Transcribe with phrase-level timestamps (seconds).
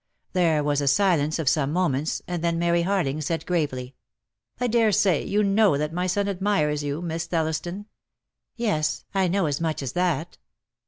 [0.33, 3.93] There was a silence of some moments and then Maiy Harling said gravely:
[4.59, 7.03] "I daresay you know that my son admires you.
[7.03, 7.85] Miss Thelliston?"
[8.55, 10.39] "Yes, I know as much as that."